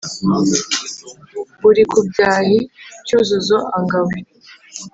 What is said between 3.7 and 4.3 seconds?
anga we